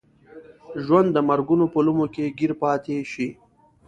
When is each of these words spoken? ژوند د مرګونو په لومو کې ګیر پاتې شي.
ژوند 0.85 1.07
د 1.13 1.17
مرګونو 1.29 1.65
په 1.73 1.79
لومو 1.85 2.05
کې 2.13 2.33
ګیر 2.37 2.51
پاتې 2.61 2.95
شي. 3.11 3.29